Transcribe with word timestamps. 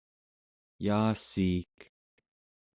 yaassiik 0.85 1.77